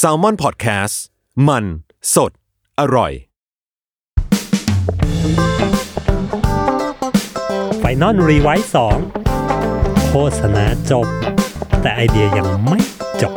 [0.00, 0.94] SALMON PODCAST
[1.48, 1.64] มัน
[2.14, 2.32] สด
[2.80, 3.12] อร่อย
[7.78, 8.98] Final Revise สอง
[10.08, 11.06] โฆษณาจบ
[11.82, 12.80] แต่ไอเดียยังไม่
[13.22, 13.34] จบ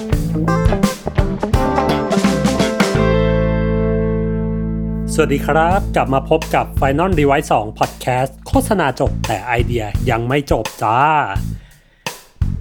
[5.14, 11.00] สวัสดีครับ กลับมาพบกับ Final Revise 2 Podcast โฆษณาจบแต่ไอเดียยังไม่จบจ้า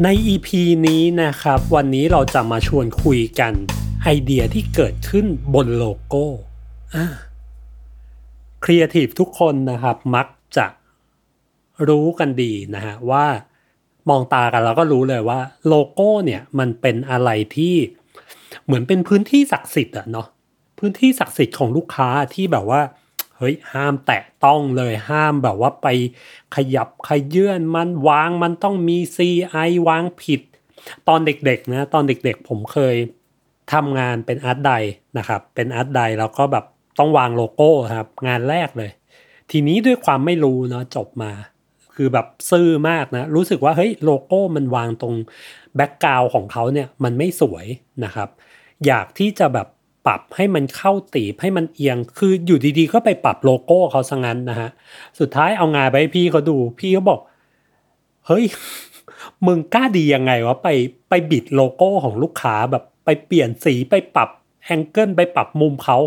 [0.02, 0.48] ใน EP
[0.86, 3.52] นี้นะครับ วันนี้เราจะมาชวนคุยกัน
[4.02, 6.24] ไอเดียที่เกิดขึ้นบนโลโก้
[8.64, 10.26] ครีเอทีฟทุกคนนะครับมัก
[10.56, 10.66] จะ
[11.88, 13.26] รู้กันดีนะฮะว่า
[14.08, 17.74] มองตากันแล้วก็รู้เลยว่าโลโก้เนี่ยมันเป็นอะไรที่
[18.64, 20.26] เหมือนเป็นพื้นที่ศักดิ์สิทธิ์อะเนาะ
[20.78, 22.80] พื้นที่ศักดิ์สิทธิ์ของลูกค้าที่แบบว่า
[23.38, 25.86] เฮ้ยห้ามแตะต้องเลยห้ามแบบว่าไป
[26.56, 30.40] ขยับเขยื้อนมันวางมันต้องมี CI วางผิด
[31.08, 32.96] ตอนเด็กๆนะตอนเด็กๆผมเคย
[33.72, 34.72] ทำงานเป็น art di
[35.18, 36.64] นะครับ เป็น art di แล้วก็แบบ
[36.98, 38.90] ต้องวางโลโก้ครับ งานแรกเลย
[39.50, 41.32] ทีนี้ด้วยความไม่รู้เนาะจบมา
[41.94, 45.14] คือแบบซื่อมากนะ รู้สึกว่าเฮ้ยโลโก้มันวางตรง
[45.76, 47.66] background ของเขาเนี่ยมันไม่สวย
[48.04, 48.28] นะครับ
[48.86, 49.68] อยากที่จะแบบ
[50.06, 54.70] ปรับให้มันเข้าตีบให้มันเอียง คืออยู่ดีๆ ก็ไปปรับโลโก้เขาซะงั้นนะฮะ
[55.18, 57.20] สุดท้ายเอางานไปให้พี่เขาดูพี่เขาบอก
[58.26, 58.44] เฮ้ย
[59.46, 60.68] มึงกล้าดียังไงวะไป
[61.08, 64.28] ไปบิดโลโก้ของลูกค้าแบบไปเปลี่ยนสีไปปรับ
[64.64, 65.98] angle ไปปรับมุมเขา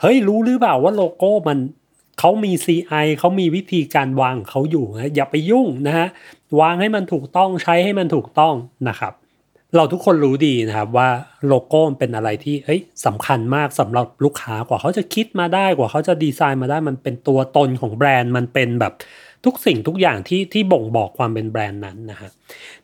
[0.00, 1.58] เฮ้ยรู้หรือเปล่าว่าโลโก้มัน
[2.18, 6.08] เขามี CI เขามีวิธีการวางเขาอยู่นะอย่าไปยุ่งนะฮะ
[6.60, 8.54] วางให้มันถูกต้องใช้ให้มันถูกต้อง
[8.88, 9.12] นะครับ
[9.76, 11.08] เราทุกคนรู้ดีนะครับว่า
[11.48, 18.92] โลโก้เป็นอะไรที่เฮ้ยสำคัญมากสำหรับลูกค้ากว่าเขาจะคิดมาได้กว่าเขาจะดีไซน์มาได้มันเป็นตัวตนของแบรนด์มันเป็นแบบ
[19.44, 22.30] ทุกสิ่งทุกอย่างที่ที่บ่งบอกความเป็นแบรนด์นั้นนะฮะ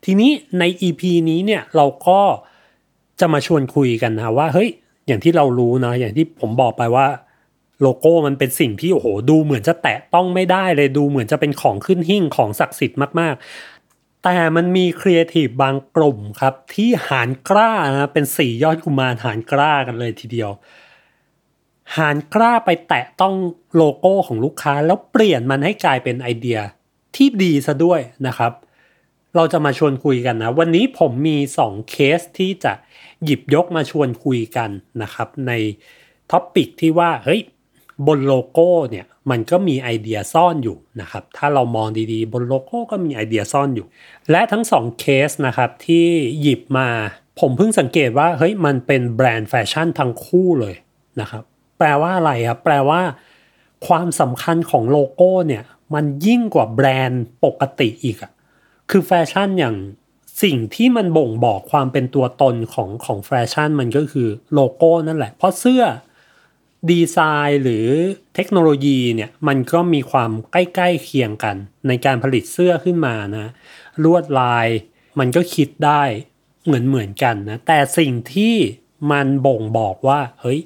[0.05, 2.19] ทีนี้ใน EP นี้เนี่ยเราก็
[3.19, 4.69] จะมาชวนคุยกันนะว่าเฮ้ย
[5.07, 7.07] อย่างที่เรารู้นะอย่างที่ผมบอกไปว่า
[7.81, 13.35] โลโก้มันเป็นสิ่งที่โอ้โหดูเหมือนจะแตะต้องไม่ได้เลยดูเหมือนจะเป็นของขึ้นหิ่งของศักดิ์สิทธิ์มาก
[14.29, 20.51] แต่มันมีครีเอทีฟบางกลุ่มครับ ที่หารกล้านะเป็นสี่ยอดกุมารหารกล้ากันเลยทีเดียว
[21.97, 23.35] หาญกล้าไปแตะต้อง
[23.75, 26.59] โลโก้ของลูกค้าแล้วเปลี่ยนมันให้กลายเป็นไอเดีย
[27.15, 28.51] ที่ดีซะด้วยนะครับ
[29.35, 32.73] เราจะมาชวนคุยกันนะ วันนี้ผมมี 2 เคสที่จะ
[33.23, 34.69] หยิบยกมาชวนคุยกัน
[35.01, 35.51] นะครับ ใน
[36.31, 37.41] topic ที่ว่าเฮ้ย
[38.07, 43.87] บนโลโก้เนี่ยมันก็มีไอเดียซ่อนอยู่นะครับ ถ้าเรามองดีๆ บนโลโก้ก็มีไอเดียซ่อนอยู่
[44.31, 46.05] และทั้งสองเคสนะครับที่
[46.41, 46.89] หยิบมา
[47.39, 50.75] ผมเพิ่งสังเกตว่าเฮ้ยมันเป็นแบรนด์แฟชั่นทั้งคู่เลย
[51.21, 51.43] นะครับ
[51.77, 53.01] แปลว่าอะไรครับแปลว่า
[53.87, 58.31] ความสำคัญของโลโก้เนี่ยมันยิ่งกว่าแบรนด์ปกติอีกอะ
[58.89, 59.75] คือแฟชั่นอย่าง
[60.43, 65.83] สิ่งที่มันบ่งบอกความเป็นตัวตนของของแฟชั่นมันก็คือโลโก้นั่นแหละ เพราะเสื้อ
[66.91, 67.17] ดีไซ
[67.47, 67.87] น์หรือ
[68.35, 71.55] เทคโนโลยีเนี่ยมันก็มีความใกล้ๆเคียงกัน
[71.87, 73.47] ในการผลิตเสื้อขึ้นมานะ
[74.03, 74.67] ลวดลาย
[75.19, 76.03] มันก็คิดได้
[76.65, 78.55] เหมือนเหมือนกันนะแต่สิ่งที่
[79.11, 80.59] มันบ่งบอกว่าเฮ้ย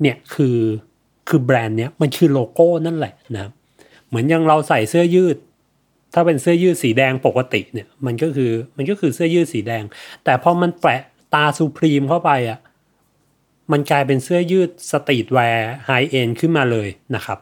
[0.00, 0.58] เนี่ยคือ
[1.28, 3.50] คือแบรนด์เนี้ยมันคือโลโก้นั่นแหละนะ
[4.08, 5.36] เหมือนอย่างเราใส่เสื้อยืด
[6.14, 9.82] ถ้าเป็นเสื้อยืดสีแดงปกติเนี่ยมันก็คือมันก็คือเสื้อยืดสีแดง
[10.24, 11.02] แต่พอมันแปะ
[11.34, 12.58] ตรา Supreme เข้าไปอะ
[13.72, 17.38] มันกลายเป็นเสื้อยืด streetwear high-end ขึ้นมาเลยนะครับ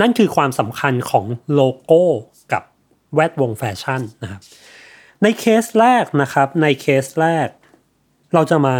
[0.00, 2.02] นั่นคือความสำคัญของโลโก้
[2.52, 2.62] กับ
[3.14, 4.40] แวดวงแฟชั่นนะครับ
[5.22, 7.48] ในเคสแรกนะครับในเคสแรก
[8.34, 8.76] เราจะมา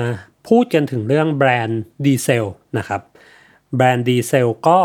[0.49, 2.47] พูดกันถึงเรื่องแบรนด์ดีเซล
[2.79, 3.03] นะครับ
[3.77, 4.81] แบรนด์ดีเซลก็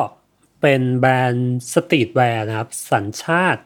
[0.62, 3.62] เป็นแบรนด์ streetwear นะครับ สัญชาติ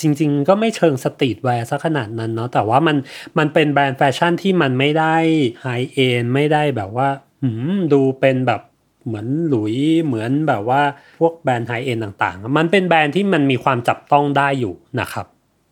[0.00, 2.96] จริง ๆ ก็ไม่เชิง streetwear ซะขนาดนั้นเนาะแต่ว่ามัน
[3.38, 5.16] มันเป็นแบรนด์แฟชั่นที่มันไม่ได้
[5.62, 7.08] high-end ไม่ได้แบบว่า
[7.42, 8.60] หืมดูเป็นแบบ
[9.06, 10.82] เหมือนหลุยส์เหมือนแบบว่า
[11.20, 15.26] พวกแบรนด์ high-end ต่างๆ มันเป็นแบรนด์ที่มันมีความจับต้องได้อยู่นะครับ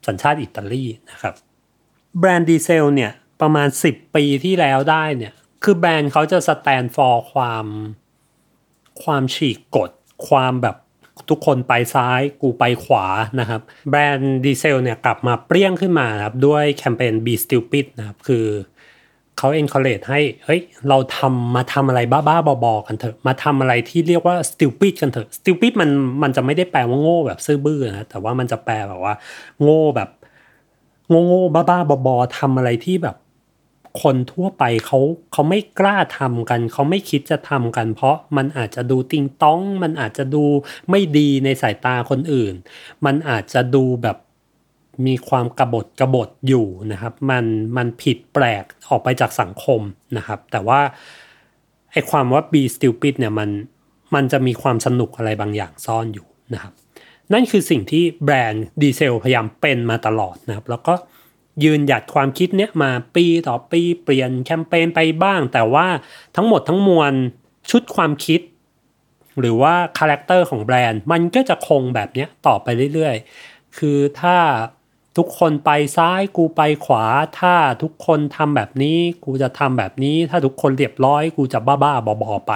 [0.06, 1.34] สัญชาติอิตาลีนะครับ
[2.18, 5.32] แบรนด์ดีเซลเนี่ยประมาณ 10 ปีที่แล้วได้เนี่ย
[5.64, 7.66] คือแบรนด์เขาจะ stand for ความ
[9.02, 9.90] ความฉีกกฎ
[10.28, 10.76] ความแบบ
[11.30, 13.06] ทุกคนไปซ้ายกูไปขวา
[13.40, 18.46] นะครับแบรนด์ดีเซลเนี่ยกลับมาเปรี้ยงขึ้นมาครับด้วยแคมเปญ Be Stupid นะครับคือ
[19.38, 25.90] เขา encourage ให้เฮ้ยเราทำมาทำอะไรบ้าๆบอๆกันเถอะ มาทำอะไรที่เรียกว่า stupid กันเถอะ stupid มัน
[26.22, 29.14] มันจะไม่ได้แปลว่าโง่แบบซื่อบื้อนะแต่ว่ามันจะแปลแบบว่า
[29.62, 30.10] โง่แบบ
[31.08, 33.16] โง่โง่บ้าๆบอๆทำอะไรที่แบบ
[34.02, 34.98] คนทั่วไปเขา
[35.32, 40.44] เขาไม่กล้าทำกัน เขาไม่คิดจะทำกัน เพราะมันอาจจะดูติงต้อง มันอาจจะดู
[40.90, 42.54] ไม่ดีในสายตาคนอื่น
[43.04, 44.16] มันอาจจะดูแบบ
[45.06, 47.44] มีความกบฏกบฏอยู่นะครับ มัน
[47.76, 49.80] มันผิดแปลกออกไปจากสังคม
[50.16, 50.80] นะครับ แต่ว่า
[51.92, 53.50] ไอความว่า be stupid เนี่ยมัน
[54.14, 56.72] มันจะมีความสนุกอะไรบางอย่างซ่อนอยู่นะครับ
[57.32, 60.94] นั่นคือสิ่งที่แบรนด์ดีเซลพยายามเป็นมาตลอดนะครับ แล้วก็
[61.64, 65.86] ยืนหยัดความคิดเนี้ยมาปีต่อปีเปลี่ยนแคมเปญไปบ้าง แต่ว่า
[66.36, 67.12] ทั้งหมดทั้งมวล
[67.70, 68.40] ชุดความคิด
[69.40, 74.36] หรือว่า character ของแบรนด์ มันก็จะคงแบบเนี้ยต่อไปเรื่อยๆ คือถ้า
[75.16, 77.04] ทุกคนไปซ้ายกูไปขวา
[77.40, 82.52] ถ้าทุกคนทำแบบนี้ กูจะทำแบบนี้ ถ้าทุกคนเรียบร้อย กูจะบ้าๆบอๆไป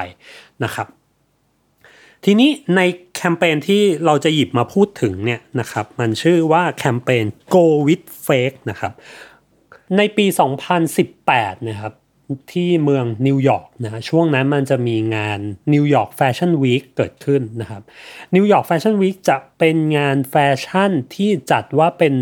[0.65, 0.87] นะครับ
[2.25, 2.81] ทีนี้ใน
[3.17, 7.25] แคมเปญที่เราจะหยิบมาพูดถึงเนี่ยนะครับมันชื่อว่าแคมเปญ
[7.55, 8.93] Go with Fake นะครับ
[9.97, 10.27] ในปี
[10.97, 11.93] 2018 นะครับ
[12.53, 15.41] ที่เมืองนิวยอร์กนะช่วงนั้นมันจะมีงาน
[15.73, 17.83] New York Fashion Week เกิดขึ้นนะครับ
[18.35, 22.15] New York Fashion Week จะเป็นงานแฟชั่นที่จัดว่าเป็น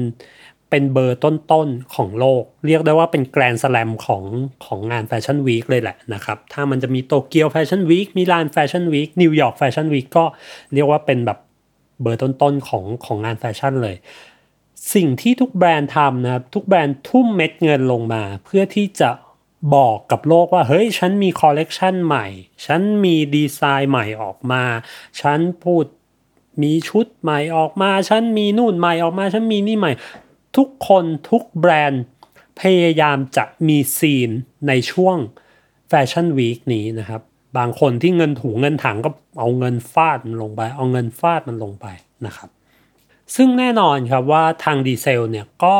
[0.72, 4.22] เป็นเบอร์ต้นๆของโลก เรียกได้ว่าเป็นแกรนด์สแลมของ
[4.64, 10.24] ของงาน fashion week เลยแหละนะครับ ถ้ามันจะมี Tokyo Fashion Week Milan Fashion Week New York Fashion Week ก็
[10.74, 11.38] เรียกว่าเป็นแบบ
[12.02, 13.96] เบอร์ต้นๆของของงานแฟชั่นเลย
[14.94, 19.10] สิ่งที่ทุกแบรนด์ทำนะครับทุกแบรนด์ทุ่มเม็ดเงินลงมา เพื่อที่จะ
[19.74, 22.26] บอกกับโลกว่าเฮ้ยฉันมีคอลเลกชันใหม่
[22.66, 24.62] ฉันมีดีไซน์ใหม่ออกมา
[25.20, 25.84] ฉันพูด
[26.62, 29.92] มีชุดใหม่ออกมา ฉันมีนู่นใหม่ออกมา ฉันมีนี่ใหม่
[30.56, 32.02] ทุกคนทุกแบรนด์
[32.60, 34.30] พยายามจะมี scene
[34.68, 35.16] ในช่วง
[35.88, 37.22] fashion week นี้นะครับ
[37.58, 41.86] บางคนที่เงินถุงเงินถังก็เอาเงินฟาดมันลงไป เอาเงินฟาดมันลงไป
[42.26, 42.50] นะครับ
[43.34, 45.78] ซึ่งแน่นอนครับว่าทางดีเซลเนี่ยก็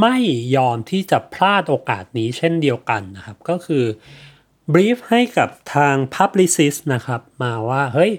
[0.00, 0.16] ไม่
[0.56, 3.84] ยอมที่จะพลาดโอกาสนี้เช่นเดียวกันนะครับ ก็คือ
[4.72, 8.12] brief ให้กับทาง Publicis นะครับ มาว่า เฮ้ย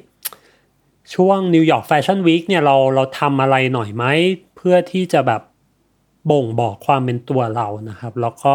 [1.15, 4.05] ช่วง New York Fashion Week เนี่ยเราเราทำอะไรหน่อยไหม
[4.55, 5.41] เพื่อที่จะแบบ
[6.31, 8.53] บ่งบอกความเป็นตัวเรานะครับ แล้วก็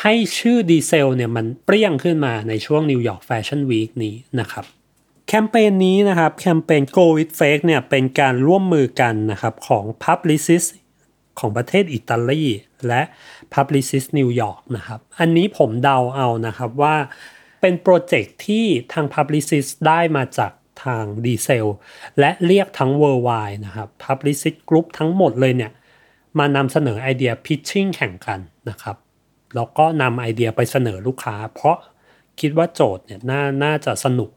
[0.00, 4.64] ให้ชื่อดีเซลเนี่ยมันเปรี้ยงขึ้นมาในช่วง New York Fashion Week นี้นะครับ
[5.28, 10.68] แคมเปญนี้นะครับแคมเปญ Go with Fake เนี่ยเป็นการร่วมมือกันนะครับของ Publicist
[11.38, 12.44] ของประเทศอิตาลี
[12.88, 13.02] และ
[13.54, 16.96] Publicist New York นะครับอันนี้ผมเดาเอานะครับว่า
[17.60, 20.52] เป็นโปรเจกต์ที่ทาง Publicist ได้มาจาก
[20.84, 21.66] ทางดีเซล
[22.18, 25.72] และเรียกทั้ง Worldwide นะครับ Publicist Group ทั้งหมดเลยเนี่ย
[26.38, 28.40] มานำเสนอไอเดีย pitching แข่งกัน
[28.70, 28.96] นะครับ
[29.54, 31.76] แล้วก็นำไอเดียไปเสนอลูกค้า เพราะ
[32.40, 34.30] คิดว่าโจทย์เนี่ยน่าน่าจะสนุก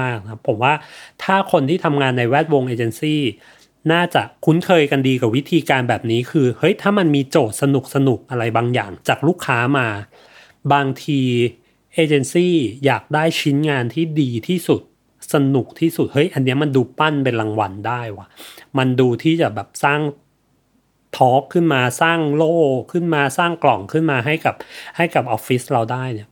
[0.00, 0.74] มากๆนะครับผมว่า
[1.22, 3.20] ถ้าคนที่ทำงานในแวดวงเอเจนซี่
[3.92, 9.88] น่าจะคุ้นเคยกันดีกับวิธีการแบบนี้คือเฮ้ยถ้ามันมีโจทย์สนุกสนุกอะไรบางอย่างจากลูกค้ามา
[10.72, 11.20] บางที
[11.94, 12.54] เอเจนซี่
[12.84, 14.82] อยากได้ชิ้นงานที่ดีที่สุด
[15.32, 18.26] สนุกที่สุดเฮ้ยอันนี้มันดูปั้นเป็นรางวัลได้วะ
[18.78, 20.00] มันดูที่จะแบบสร้าง
[21.16, 22.56] ทอล์กขึ้นมาสร้างโล่
[22.92, 24.54] ขึ้นมาสร้างกล่องขึ้นมาให้กับ
[24.96, 26.28] ให้กับออฟฟิศเราได้เนี่ย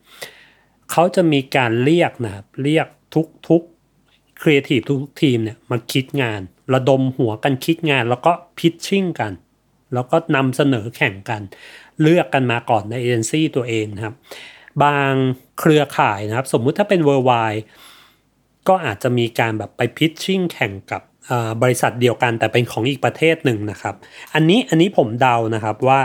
[0.90, 3.62] เขาจะมีการเรียกนะครับเรียกทุกทุก
[4.42, 6.40] ครีเอทีฟทุกทีมเนี่ยมาคิดงาน
[6.74, 9.32] ระดมหัวกันคิดงาน แล้วก็ pitching กัน
[9.94, 11.42] แล้วก็นำเสนอแข่งกัน
[12.02, 14.14] เลือกกันมาก่อนในเอเจนซี่ตัวเองนะครับ
[14.82, 15.12] บาง
[15.58, 17.32] เครือข่ายนะครับ สมมุติถ้าเป็น worldwide
[18.68, 21.02] ก็อาจจะมีการแบบไป pitching แข่งกับ
[21.62, 23.94] บริษัทเดียวกันแต่เป็นของอีกประเทศหนึ่งนะครับ
[24.34, 26.00] อันนี้อันนี้ผมเดานะครับว่า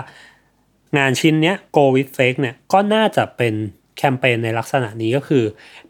[0.98, 3.54] งานชิ้นเนี้ย Go with Fake เนี่ยก็น่าจะเป็น
[3.98, 5.44] แคมเปญในลักษณะนี้ก็คือ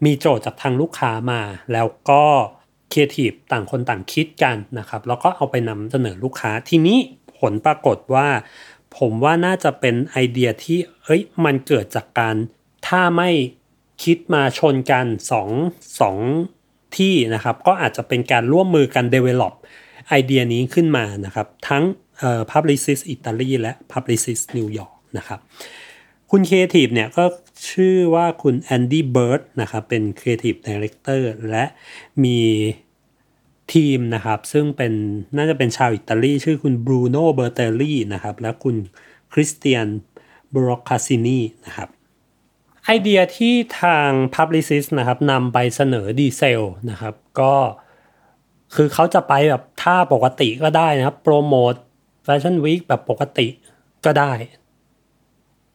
[0.04, 1.40] มีโจทย์จากทางลูกค้ามา
[1.72, 2.24] แล้วก็
[2.92, 6.98] ครีเอทีฟต่างคนต่างคิดกันนะครับ แล้วก็เอาไปนำเสนอลูกค้าทีนี้
[7.38, 8.28] ผลปรากฏว่า
[8.98, 12.36] ผมว่าน่าจะเป็นไอเดียที่เอ้ยมันเกิดจากการ
[12.86, 13.30] ทำไม่
[14.04, 15.50] คิดมาชนกันสอง
[16.00, 16.18] สอง
[16.98, 19.54] ที่นะครับก็อาจจะเป็นการร่วมมือกัน develop
[20.08, 21.84] ไอเดียนี้ขึ้นมานะครับ ทั้ง
[22.50, 25.40] Publicis อิตาลีและ Publicis นิวยอร์กนะครับ
[26.30, 27.24] คุณครีเอทีฟเนี่ยก็
[27.70, 31.64] ชื่อว่าคุณแอนดี้เบิร์ดนะครับเป็น creative director และ
[32.24, 32.38] มี
[33.74, 34.92] ทีมนะครับ ซึ่งเป็น
[35.36, 38.76] น่าจะเป็นชาวอิตาลี ชื่อคุณบรูโน่เบอร์เตลลี่นะครับ และคุณ
[39.32, 39.86] คริสเตียน
[40.54, 41.88] บรอกคาซินีนะครับ
[42.86, 47.54] ไอเดียที่ทาง Publicis นะครับนำไปเสนอดีเซลนะครับก็
[48.74, 51.74] คือเขาจะไปแบบท่าปกติก็ได้นะครับ โปรโมท
[52.24, 53.46] Fashion Week แบบปกติ
[54.04, 54.32] ก็ได้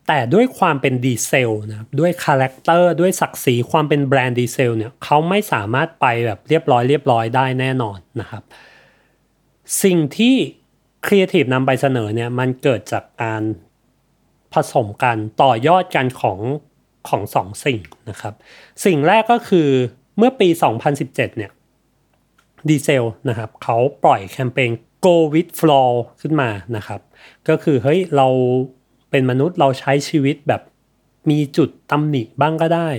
[0.07, 8.43] แต่ด้วยความเป็นดีเซลนะครับด้วย character ด้วยศักดิ์ศรีความเป็นแบรนด์ดีเซลเนี่ยเขาไม่สามารถไปแบบเรียบร้อยเรียบร้อยได้แน่นอนนะครับ
[9.83, 10.35] สิ่งที่
[11.05, 13.43] ครีเอทีฟนำไปเสนอเนี่ยมันเกิดจากการ
[14.53, 16.39] ผสมกันต่อยอดกันของ
[17.07, 17.79] ของสองสิ่ง
[18.09, 18.33] นะครับ
[18.85, 19.69] สิ่งแรกก็คือ
[20.17, 20.49] เมื่อปี
[20.93, 21.51] 2017 เนี่ย
[22.69, 24.71] ดีเซลนะครับเขาปล่อยแคมเปญ
[25.05, 25.91] go with flow
[26.21, 27.01] ขึ้นมานะครับ
[27.49, 28.27] ก็คือเฮ้ยเรา
[29.09, 30.61] เป็นมนุษย์เราใช้ชีวิตแบบ
[31.29, 32.89] มีจุดตำหนิบ้างก็ได้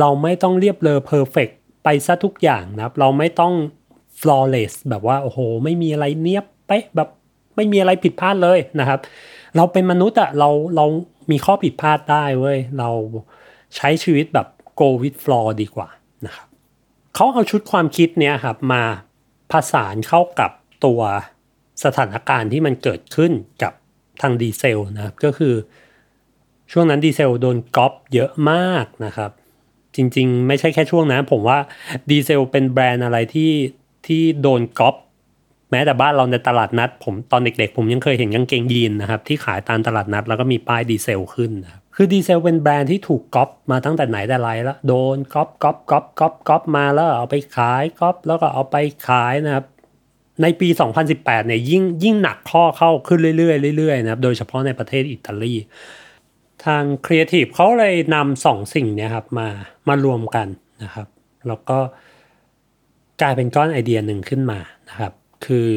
[0.00, 1.48] เราไม่ต้องเลิศเลอ perfect
[1.84, 3.54] ไปซะทุกอย่างนะครับ เราไม่ต้อง
[4.20, 7.08] flawless แบบว่า โอ้โห ไม่มีอะไรเนียบเป๊ะแบบ
[7.56, 9.00] ไม่มีอะไรผิดพลาดเลยนะครับ
[9.56, 10.84] เราเป็นมนุษย์อะเราเรา
[11.30, 12.90] มีข้อผิดพลาดได้เว้ยเรา
[13.76, 14.46] ใช้ชีวิตแบบ
[14.80, 15.88] go with flow ดีกว่า
[16.26, 16.48] นะครับ
[17.14, 18.82] เขาเอาชุดความคิดเนี้ยครับมา
[19.50, 20.50] ผสานเข้ากับ
[20.84, 21.00] ตัว
[21.84, 23.72] สถานการณ์ที่มันเกิดขึ้นกับ
[24.22, 25.54] ทางดีเซลนะครับก็คือ
[26.72, 29.30] ช่วงนั้นดีเซลโดนก๊อปเยอะมากนะครับ
[29.96, 31.58] จริงๆ ไม่ใช่แค่ช่วงนั้นผมว่า
[32.10, 33.52] ดีเซลเป็นแบรนด์อะไรที่
[34.06, 34.94] ที่โดนก๊อป
[35.70, 48.76] แม้แต่บ้านเราในตลาดนัด ผมตอนเด็กๆ ผมยังเคยเห็นกางเกงยีนนะครับ ที่ขายตามตลาดนัด แล้วก็มีป้ายดีเซลขึ้นนะครับ คือดีเซลเป็นแบรนด์ที่ถูกก๊อปมาตั้งแต่ไหนแต่ไรแล้ว โดนก๊อปก๊อปก๊อปก๊อปก๊อปมาแล้วเอาไปขายก๊อปแล้วก็เอาไป
[49.08, 49.64] ขายนะครับ
[50.42, 50.68] ในปี
[51.08, 55.54] 2018 เนี่ยยิ่งยิ่งหนักข้อเข้าขึ้นเรื่อยๆเรื่อยๆนะครับโดยเฉพาะในประเทศอิตาลี
[56.64, 59.48] ทางครีเอทีฟเขาเลยนำสองสิ่งเนี่ยครับมา
[59.88, 60.48] มารวมกัน
[60.82, 61.08] นะครับ
[61.48, 61.78] แล้วก็
[63.22, 65.12] กลายเป็นก้อนไอเดียหนึ่งขึ้นมานะครับ
[65.46, 65.70] คือ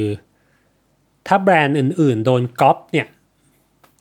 [1.28, 3.08] ถ้าแบรนด์อื่นๆ โดนก๊อปเนี่ย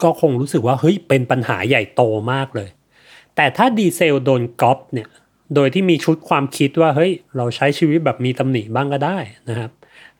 [0.04, 2.68] ก็คงรู้สึกว่าเฮ้ยเป็นปัญหาใหญ่โตมากเลย
[3.36, 5.08] แต่ถ้าดีเซลโดนก๊อปเนี่ย
[5.54, 9.18] โดยที่มีชุดความคิดว่าเฮ้ยเราใช้ชีวิตแบบมีตำหนิบ้างก็ได้
[9.48, 9.70] นะครับ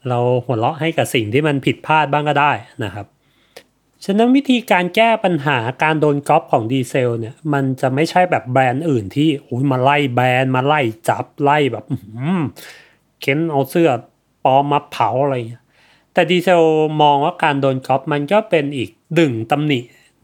[0.08, 2.52] เราหัวเราะให้กับสิ่งที่มันผิดพลาดบ้างก็ได้
[2.84, 3.06] นะครับ
[4.04, 11.84] ฉะนั้นวิธีการแก้ปัญหาการโดนก๊อปของดีเซลเนี่ยมันจะไม่ใช่แบบแบรนด์อื่นที่โอ้ยมาไล่แบรนด์มาไล่จับไล่แบบ
[13.20, 13.90] เค้นเอาเสื้อ
[14.44, 15.34] ปลอมมาเผาอะไร
[16.14, 16.62] แต่ดีเซล
[17.02, 19.80] มองว่าการโดนก๊อปมันก็เป็นอีกดึงตำหนิ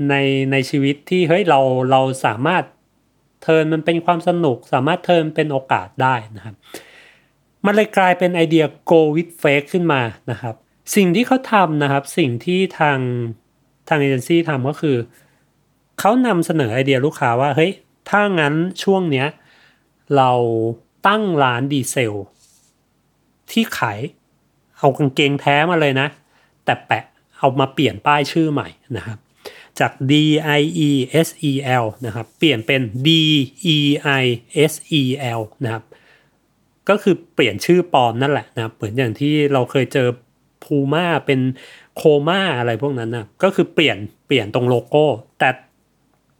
[0.08, 0.14] ใน
[0.52, 2.64] ในชีวิตที่เฮ้ยเราเราสามารถ
[3.42, 6.54] เทินมันเป็นความสนุก สามารถเทินเป็นโอกาสได้นะครับ
[7.64, 10.54] มันเลยกลายเป็นไอเดีย go with fake ขึ้นมานะครับ
[10.96, 12.98] สิ่งที่เขาทำนะครับ สิ่งที่ทาง
[13.88, 14.96] ทางเอเจนซี่ทำก็คือ
[16.00, 17.72] เขานำเสนอไอเดียลูกค้าว่าเฮ้ย
[18.10, 19.26] ถ้างั้นช่วงเนี้ย
[20.16, 20.32] เรา
[21.06, 22.14] ตั้งร้านดีเซล
[23.50, 24.00] ที่ขาย
[24.80, 26.08] เอากางเกงแท้มาเลยนะ
[26.64, 27.04] แต่แปะ
[27.38, 29.18] เอามาเปลี่ยนป้ายชื่อใหม่นะครับ
[29.80, 30.12] จาก D
[30.58, 30.90] I E
[31.26, 33.08] S E L นะครับ เปลี่ยนเป็น D
[33.76, 33.78] E
[34.22, 34.24] I
[34.70, 35.02] S E
[35.38, 35.84] L นะครับ
[36.88, 40.08] ก็คือเปลี่ยนชื่อปลอมนั่นแหละนะเหมือนอย่างที่เราเคยเจอ
[40.64, 41.40] พูม่าเป็น
[41.96, 43.96] โคม่าอะไรพวกนั้นนะก็คือเปลี่ยน
[44.26, 45.04] เปลี่ยนตรงโลโก้
[45.38, 45.50] แต่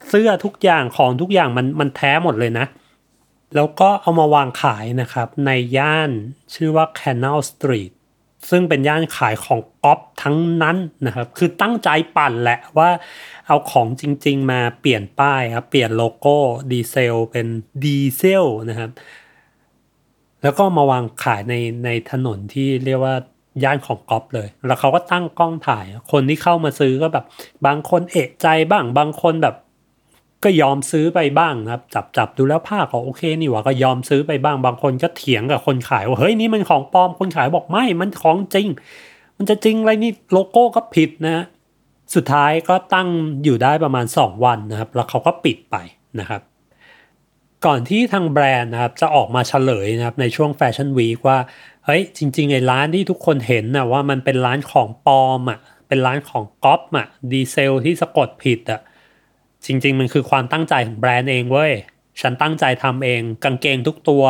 [0.09, 2.67] เสื้อทุกอย่างของทุกอย่างมันมันแท้หมดเลยนะ
[3.55, 6.11] แล้วก็เอามาวางขายนะครับ ในย่าน
[6.55, 7.93] ชื่อว่า Canal Street
[8.49, 12.91] ซึ่งเป็นย่านขายของก๊อปทั้งนั้นนะครับ คือตั้งใจปั่นแหละว่า
[13.47, 16.37] เอาของจริง ๆ มาเปลี่ยนป้ายครับ เปลี่ยนโลโก้
[16.73, 17.47] ดีเซลเป็น
[17.85, 18.91] ดีเซลนะครับ
[20.43, 21.55] แล้วก็มาวางขายใน
[21.85, 23.15] ในถนนที่เรียกว่า
[23.65, 27.25] ย่านของก๊อปเลย แล้วเขาก็ตั้งกล้องถ่าย คนที่เข้ามาซื้อก็แบบ
[27.67, 29.57] บางคนเอะใจบ้าง บางคนแบบ
[30.45, 38.69] ก็ยอมซื้อไปบ้างครับ จับจับดูแล้วผ้าเขาโอเคนี่หว่าก็ยอมซื้อไปบ้างบางคนก็เถียงกับคนขายว่าเฮ้ยนี่มันของปลอมคนขายบอกไม่มันของจริง
[39.37, 41.45] มันจะจริงอะไรนี่โลโก้ก็ผิดนะ
[42.15, 43.09] สุดท้ายก็ตั้ง
[43.45, 45.77] อยู่ได้ประมาณ 2 วันนะครับ แล้วเขาก็ปิดไป
[46.21, 46.43] นะครับ
[47.67, 51.39] ก่อนที่ทางแบรนด์นะครับจะออกมาเฉลยนะครับในช่วง Fashion Week ว่า
[51.87, 58.81] เฮ้ยจริงๆไอ้ร้านที่ทุกคนเห็นนะว่ามันเป็นร้านของปลอมอะเป็นร้านของก๊อปอะดีเซลที่สะกดผิดอะ
[59.67, 61.73] จริง ๆ มันคือความตั้งใจของแบรนด์เองเว้ย
[62.21, 64.25] ฉันตั้งใจทำเองกางเกงทุกตัว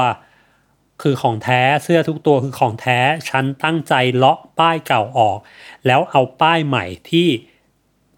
[1.03, 5.39] คือของแท้เสื้อทุกตัวคือของแท้ ฉันตั้งใจเลาะป้ายเก่าออก
[5.87, 7.29] แล้วเอาป้ายใหม่ที่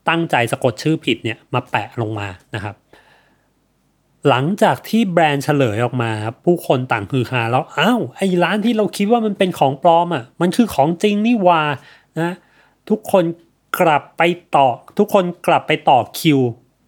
[0.08, 2.74] ตั้งใจสะกดชื่อผิดเนี่ยมาแปะลงมานะครับ
[4.28, 6.10] หลังจากที่แบรนด์เฉลยออกมา
[6.44, 11.62] ผู้คนต่างฮือฮาแล้วอ้าวไอ้ร้านที่เราคิดว่ามันเป็นของปลอมอะมันคือของจริงนี่ว่า
[12.20, 12.32] นะ
[12.88, 13.24] ทุกคน
[13.80, 14.22] กลับไป
[14.56, 16.40] ต่อทุกคนกลับไปต่อคิว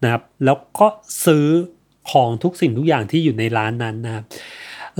[0.04, 0.86] นะครับ แล้วก็
[1.26, 1.46] ซื้อ
[2.10, 4.24] ของทุกสิ่งทุกอย่างที่อยู่ในร้านนั้นนะครับ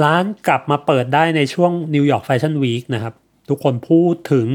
[0.02, 3.14] ร้านกลับมาเปิดได้ในช่วง New York Fashion Week นะครับ
[3.48, 4.46] ทุกคนพูดถึง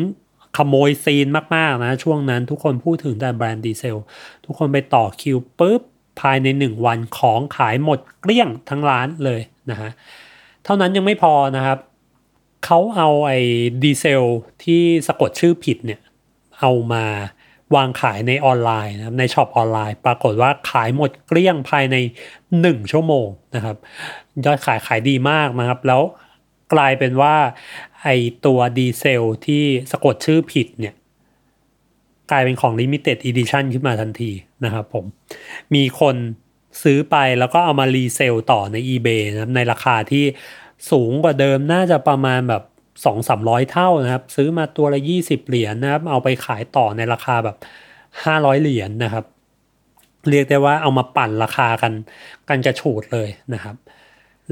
[0.58, 3.98] ขโมย scene มากๆนะ ช่วงนั้นทุกคนพูดถึงแต่แบรนด์ดีเซล
[4.46, 5.82] ทุกคนไปต่อคิวปุ๊บ
[6.22, 9.42] ภายใน 1 วันของขายหมดเกลี้ยงทั้งร้านเลย
[9.72, 9.90] นะฮะ
[10.64, 11.80] เท่านั้นยังไม่พอนะครับ
[12.66, 13.40] เขาเอาไอ้
[13.84, 14.24] ดีเซล
[14.64, 16.00] ที่สะกดชื่อผิดเนี่ย
[16.60, 17.06] เอามา
[17.76, 21.96] วางขายในออนไลน์นะครับใน shop online ปรากฏว่าขายหมดเกลี้ยงภายใน
[22.44, 23.78] 1 ชั่วโมงนะครับ
[24.46, 26.02] ยอดขายขายดีมากนะครับ แล้ว
[26.74, 27.36] กลายเป็นว่า
[28.04, 28.08] ไอ
[28.46, 30.96] ตัวดีเซลที่สะกดชื่อผิดเนี่ย
[32.32, 34.32] กลายเป็นของ Limited Edition ขึ้นมาทันที
[34.66, 35.06] นะครับผม
[35.76, 36.16] มีคน
[36.84, 40.26] ซื้อไปแล้วก็เอามา resale ต่อใน eBay นะครับในราคาที่
[40.92, 42.64] สูงกว่าเดิมน่าจะประมาณแบบ
[43.06, 47.58] สองสามร้อยเท่านะครับ ซื้อมาตัวละยี่สิบเหรียญนะครับ เอาไปขายต่อในราคาแบบ
[48.24, 49.26] ห้าร้อยเหรียญนะครับ
[50.30, 51.94] เรียกได้ว่าเอามาปั่นราคากัน
[52.50, 53.76] กันกระฉูดเลยนะครับ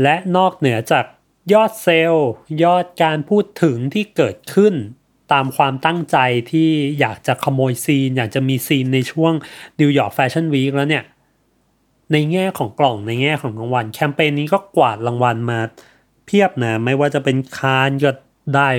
[0.02, 1.06] และนอกเหนือจาก
[1.54, 2.30] ยอดเซลล์
[2.64, 4.74] ยอดการพูดถึงที่เกิดขึ้น
[5.34, 6.18] ตามความตั้งใจ
[6.52, 9.34] ที่อยากจะขโมย scene อยากจะมี scene ในช่วง
[9.80, 11.04] New York Fashion Week แล้วเนี่ย
[12.12, 15.60] ในแง่ของกล่องในแง่ของรางวัล แคมเปญนี้ก็กวาดรางวัลมา
[16.26, 18.12] เพียบนะ ไม่ว่าจะเป็นคานก็
[18.56, 18.70] ได้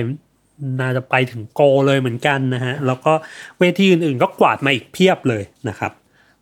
[0.81, 3.13] น่าจะไปถึงโกเลยเหมือนกันนะฮะ แล้วก็
[3.59, 5.91] เวทีอื่นๆก็กวาดมาอีกเพียบเลยนะครับ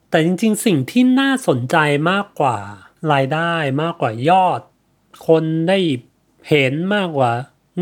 [0.10, 1.77] แต่จริงๆ สิ่งที่น่าสนใจ
[2.12, 2.57] มากกว่า
[3.13, 4.62] รายได้มากกว่ายอด
[5.27, 5.77] คนได้
[6.50, 7.31] เห็นมากกว่า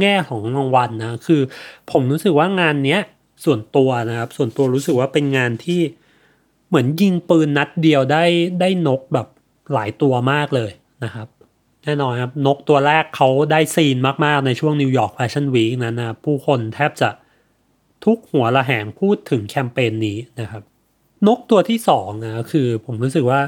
[0.02, 1.42] แง่ของรางวัลนะคือ
[1.92, 3.02] ผมรู้สึกว่างานเนี้ย
[3.46, 5.82] ส่วนตัวนะครับ ส่วนตัวรู้สึกว่าเป็นงานที่
[6.68, 8.24] เหมือนยิงปืนนัดเดียวได้
[8.62, 9.28] ได้นกแบบ
[9.74, 10.72] หลายตัวมากเลย
[11.04, 11.28] นะครับ
[11.86, 17.10] แน่นอนครับ นกตัวแรกเขาได้ scene มากๆ ในช่วง New York Fashion Week นั้นนะผู้คนแทบจะ
[18.06, 20.64] ทุกหัวละแหงพูดถึงแคมเปญนี้นะครับ
[21.28, 23.42] นกตัวที่สองนะคือผมรู้สึกว่า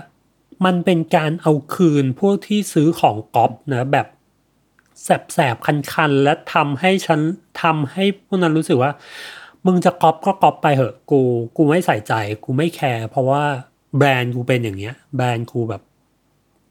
[0.66, 4.08] มันเป็นการเอาคืนพวกที่ซื้อของก๊อปนะแบบ
[5.04, 7.20] แสบๆ คันๆ และทำให้ฉัน
[7.62, 8.92] ทำให้พวกนั้นรู้สึกว่า
[9.66, 11.22] มึงจะก๊อปก็ก๊อปไปเหอะกู
[11.58, 12.14] กูไม่ใส่ใจ
[12.44, 13.44] กูไม่ care เพราะว่า
[13.98, 15.82] แบรนด์กูเป็นอย่างเงี้ย แบรนด์กูแบบ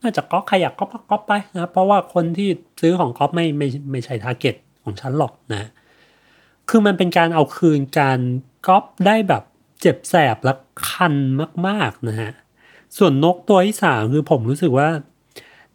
[0.03, 2.49] น่าจะก๊อปใครอยากก๊อปก็ก๊อปไปนะเพราะว่าคนที่
[2.81, 5.69] ซื้อของก๊อปไม่ไม่ไม่ใช่ target ของฉันหรอกนะ
[6.69, 8.21] คือมันเป็นการเอาคืนการ
[8.67, 9.43] ก๊อปได้แบบ
[9.81, 10.53] เจ็บแสบและ
[10.89, 11.15] คัน
[11.69, 12.33] มาก ๆนะฮะ
[12.99, 14.89] ส่วนนกตัวที่สามคือผมรู้สึกว่า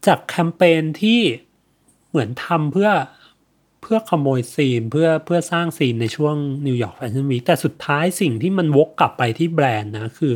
[0.06, 1.20] จากแคมเปญที่
[2.10, 2.90] เหมือนทำเพื่อ
[3.82, 10.34] เพื่อขโมย scene เพื่อเพื่อสร้าง scene ในช่วงNew York Fashion Week แต่สุดท้ายสิ่งที่มันวกกลับไปที่แบรนด์นะ คือ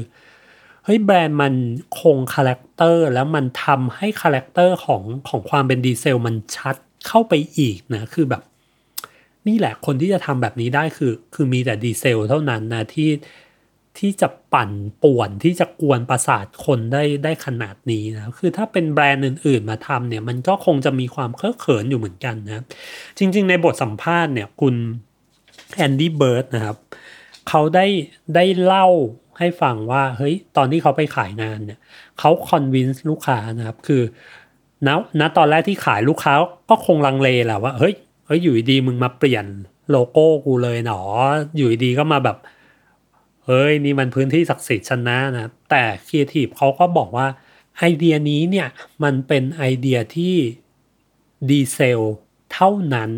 [0.86, 1.54] เฮ้ยแบรนด์มัน
[2.00, 6.75] คง character แล้วมันทำให้ character ของของความเป็นดีเซลมันชัด
[7.08, 8.44] เข้าไปอีกนะคือแบบ
[9.48, 13.12] นี่แหละคนที่จะทำแบบนี้ได้คือ คือมีแต่ดีเซลเท่านั้นนะที่
[13.98, 14.72] ที่จะปั่น
[15.04, 22.63] ป่วนที่จะกวนประสาทคนได้ได้ขนาดนี้นะคือถ้าเป็นแบรนด์อื่น ๆ มาทำเนี่ย มันก็คงจะมีความเคอะเขินอยู่เหมือนกันนะ
[23.17, 24.76] จริง ๆ ในบทสัมภาษณ์เนี่ยคุณ
[25.76, 26.78] แอนดี้เบิร์ดนะครับ
[27.50, 27.86] เขาได้
[28.36, 28.88] ได้เล่า
[29.39, 31.80] ให้ฟังว่าเฮ้ยตอนที่เขาไปขายงานเนี่ย
[32.19, 34.02] เขา convince ลูกค้านะครับ คือ
[34.88, 36.34] ณณตอนแรกที่ขายลูกค้า
[36.69, 37.95] ก็คงลังเลแหละว่าเฮ้ย
[38.26, 39.45] เฮ้ยอยู่ดีมึงมาเปลี่ยน
[39.91, 41.02] โลโก้กูเลยหรอ
[41.58, 42.38] อยู่ดีก็มาแบบ
[43.45, 47.28] เฮ้ยนี่มันพื้นที่ศักดิ์สิทธิ์ชนะนะแต่ครีเอทีฟเขาก็บอกว่า
[47.78, 48.67] ไอเดียนี้เนี่ย
[49.04, 50.36] มันเป็นไอเดียที่
[51.50, 52.02] ดีเซล
[52.54, 53.12] เท่านั้น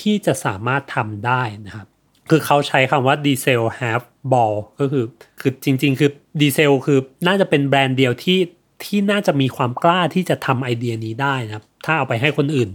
[0.00, 1.88] ที่จะสามารถทำได้นะครับ
[2.30, 5.04] คือเขาใช้คำว่า Diesel have ball ก็คือ
[5.40, 8.40] คือจริง ๆ คือดีเซลคือน่าจะเป็นแบรนด์เดียวที่
[8.84, 12.70] ที่น่าจะมีความกล้าที่จะทำไอเดียนี้ได้นะครับ ถ้าเอาไปให้คนอื่น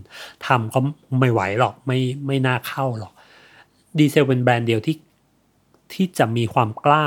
[0.47, 0.79] ทำก็
[1.19, 3.13] ไม่ไหวหรอกไม่ไม่น่าเข้าหรอก
[3.99, 4.95] ดีเซลเป็นแบรนด์เดียวที่
[5.93, 7.05] ที่จะมีความกล้า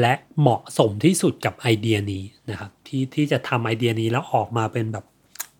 [0.00, 5.04] และเหมาะสมที่สุดกับไอเดียนี้นะครับที่ที่จะทำไอเดียนี้แล้วออกมาเป็นแบบ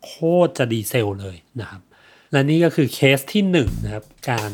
[0.05, 0.13] โค
[0.47, 1.83] ตรจะดีเซลเลยนะครับ
[2.33, 4.51] และนี่ก็คือเคสที่หนึ่งนะครับการ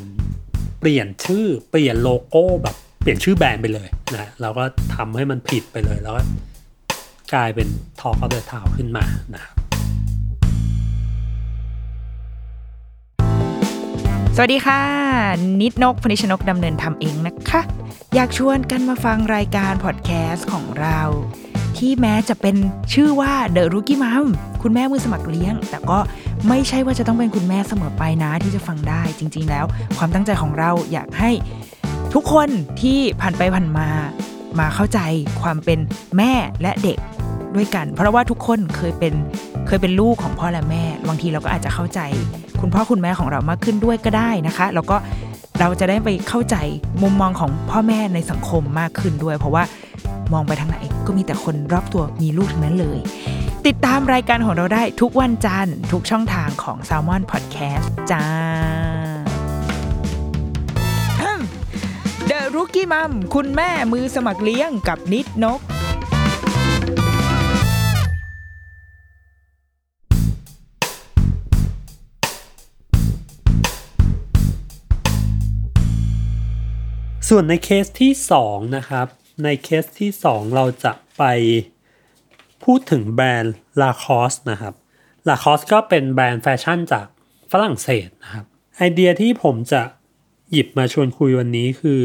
[0.80, 6.22] เปลี่ยนชื่อเปลี่ยนโลโก้แบบเปลี่ยนชื่อแบรนด์ไปเลยนะแล้วก็ทำให้มันผิดไปเลยแล้วก็
[7.34, 7.68] กลายเป็น
[8.00, 9.54] ทอ k อ f เด e ทาขึ้นมานะครับ
[14.36, 14.80] สวัสดีค่ะ
[15.62, 17.60] นิดนกพนิชนกดำเนินทำเองนะคะ
[18.14, 21.00] อยากชวนกันมาฟังรายการพอดแคสต์ของเรา
[21.78, 22.56] ที่แม้จะเป็น
[22.94, 24.26] ชื่อว่า The Rookie Mom
[24.62, 25.98] คุณแม่มือสมัครเลี้ยง แต่ก็
[26.48, 29.64] ไม่ใช่ว่าจะต้องเป็นคุณแม่เสมอไปนะที่จะฟังได้จริง ๆ แล้ว
[29.98, 31.30] ความตั้งใจของเราอยากให้
[32.14, 32.48] ทุกคน
[32.80, 33.88] ที่ผ่านไปผ่านมา
[34.58, 35.00] มาเข้าใจ
[35.42, 35.78] ความเป็น
[36.16, 36.98] แม่และเด็ก
[37.56, 39.14] ด้วยกัน เพราะว่าทุกคนเคยเป็น
[39.66, 42.00] เคยเป็นลูกของพ่อและแม่ บางทีเราก็อาจจะเข้าใจ
[42.60, 44.96] คุณพ่อคุณแม่ของเรามากขึ้นด้วยก็ได้นะคะ แล้วก็
[45.60, 46.56] เราจะได้ไปเข้าใจ
[47.02, 49.62] มุมมองของพ่อแม่ในสังคมมากขึ้นด้วย เพราะว่า
[50.32, 52.98] มองไปทางไหนก็มีแต่คนรอบตัวมีลูกทั้งนั้นเลย
[53.66, 58.26] ติดตามรายการของเราได้ทุกวันจันทร์ทุกช่องทางของ s ซ l m o n Podcast จ้า
[62.30, 65.60] The Rookie Mom คุณแม่มือสมัครเลี้ยงกับนิดนก
[77.28, 78.12] ส่วนในเคสที่
[78.44, 79.06] 2 นะครับ
[79.44, 81.24] ในเคสที่ 2 เราจะไป
[82.64, 84.74] พูดถึงแบรนด์ Lacoste นะครับ
[85.28, 87.06] Lacoste ก็เป็นแบรนด์แฟชั่นจาก
[87.52, 88.44] ฝรั่งเศสนะครับ
[88.76, 89.82] ไอเดียที่ผมจะ
[90.52, 92.04] หยิบมาชวนคุยวันนี้คือ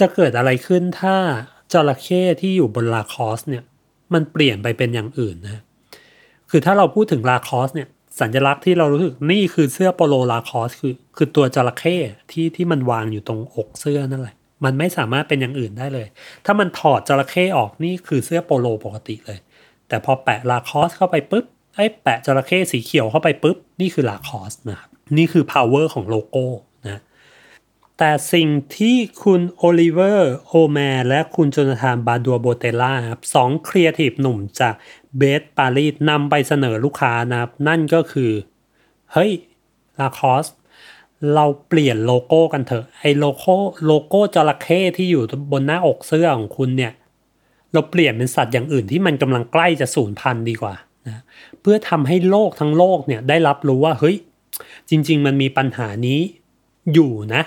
[0.00, 1.16] จะเกิดอะไรขึ้นถ้า
[1.72, 3.64] จระเข้ที่อยู่บน Lacoste เนี่ย
[4.12, 5.62] มันเปลี่ยนไปเป็นอย่างอื่นนะ
[6.50, 7.88] คือถ้าเราพูดถึง Lacoste เนี่ย
[8.20, 11.96] สัญลักษณ์ที่เรารู้สึกนี่คือเสื้อโปโล Lacoste คือคือตัวจระเข้
[12.32, 16.06] ที่ที่มันวางอยู่ตรงอกเสื้อนั่นแหละมันไม่สามารถเป็นอย่างอื่นได้เลย
[16.44, 19.38] ถ้ามันถอดจระเข้ออกนี่คือเสื้อโปโลปกติเลย
[19.90, 21.44] แต่พอแปะ Lacoste เข้าไปปุ๊บ
[21.76, 26.46] ไอ้แปะจระเข้สีเขียวเข้าไปปุ๊บ นี่คือ Lacoste นะครับนี่คือ power ของโลโก้
[26.84, 27.00] นะ
[27.98, 34.74] แต่สิ่งที่คุณโอลิเวอร์โอแมนและคุณโจนาธานบาดัวโบเตล่าครับสองครีเอทีฟหนุ่มจาก
[35.16, 38.32] BETC Paris นำไปเสนอลูกค้านะครับนั่นก็คือ
[39.12, 39.30] เฮ้ย
[40.00, 40.46] Lacoste
[41.34, 43.54] เราเปลี่ยนโลโก้กันเถอะ ไอ้โลโก้
[43.86, 45.22] โลโก้จระเข้ที่อยู่
[45.52, 46.92] บนหน้าอกเสื้อของคุณเนี่ย
[47.72, 50.74] เราเปลี่ยนเป็นสัตว์อย่างอื่นที่มันกำลังใกล้จะสูญพันธุ์ดีกว่า
[51.08, 51.22] นะ
[51.60, 54.16] เพื่อทำให้โลกทั้งโลกเนี่ยได้รับรู้ว่าเฮ้ย
[54.90, 56.20] จริง ๆ มันมีปัญหานี้
[56.92, 57.42] อยู่นะ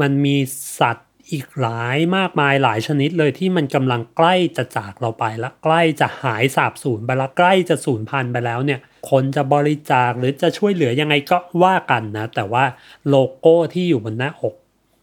[0.00, 0.36] มันมี
[0.80, 12.64] สัตว์อีกหลายมากมายหลายชนิดเลยที่มันกำลังใกล้จะจากเราไปละใกล้จะหายสาบสูญไปละใกล้จะสูญพันธุ์ไปแล้วเนี่ย คนจะบริจาคหรือจะช่วยเหลือยังไงก็ว่ากันนะ แต่ว่า
[13.08, 14.54] โลโก้ที่อยู่บนหน้าอก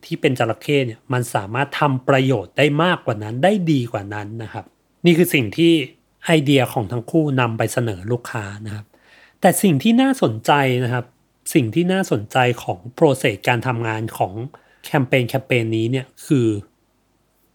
[0.06, 4.66] ที่เป็นจระเข้เนี่ยมันสามารถทำประโยชน์ได้มากกว่านั้นได้ดีกว่านั้นนะครับ
[5.06, 5.74] นี่คือสิ่งที่
[6.26, 8.86] ไอเดียของทั้งคู่นำไปเสนอลูกค้านะครับ
[9.42, 10.52] แต่สิ่งที่น่าสนใจ
[10.84, 11.06] นะครับ
[11.54, 14.34] สิ่งที่น่าสนใจของ process การทำงานของ
[14.86, 16.48] แคมเปญแคมเปญนี้เนี่ยคือ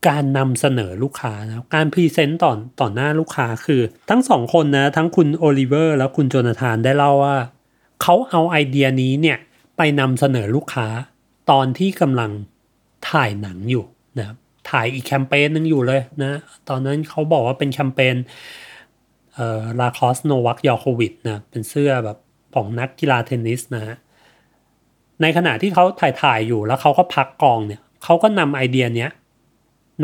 [0.09, 3.81] การนำเสนอลูกค้านะการ present ต่อต่อหน้าลูกค้าคือ
[4.11, 7.37] ทั้งสองคนนะ ทั้งคุณโอลิเวอร์และคุณโจนาธานได้เล่าว่า
[8.03, 9.39] เขาเอาไอเดียนี้เนี่ย
[9.77, 10.87] ไปนำเสนอลูกค้า
[11.51, 12.31] ตอนที่กำลัง
[13.11, 13.85] ถ่ายหนังอยู่
[14.19, 14.37] นะครับ
[14.71, 18.17] ถ่ายอีกแคมเปญหนึงอยู่เลยนะ ตอนนั้นเขาบอกว่าเป็นแคมเปญ
[19.35, 22.19] เอ่อ Lacoste โนวัคยอโควิชนะ เป็นเสื้อแบบ
[22.55, 23.97] ของนักกีฬาเทนนิสนะฮะ
[25.23, 29.11] ในขณะที่เขาถ่ายถ่ายอยู่แล้วเขาก็พักกองเนี่ยเขาก็นำไอเดียเนี้ย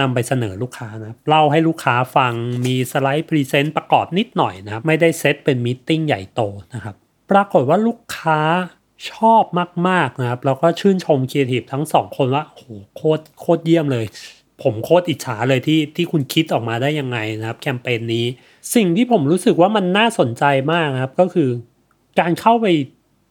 [0.01, 2.33] นำไปเสนอลูกค้านะเล่าให้ลูกค้าฟัง
[2.67, 6.41] มีสไลด์ present ประกอบนิดหน่อยนะครับไม่ได้เซตเป็น meeting ใหญ่โต
[6.75, 6.95] นะครับ
[7.31, 8.41] ปรากฏว่าลูกค้า
[9.11, 9.45] ชอบ
[9.89, 12.63] มากๆนะครับ แล้วก็ชื่นชมครีเอทีฟทั้งสองคนว่าโห
[12.97, 14.07] โคตรโคตรเยี่ยมเลย
[14.63, 18.27] ผมโคตรอิจฉาเลยที่ที่คุณคิดออกมาได้ยังไงนะครับ แคมเปญนี้
[18.75, 21.49] สิ่งที่ผมรู้สึกว่ามันน่าสนใจมากนะครับ ก็คือ
[22.21, 22.67] การเข้าไป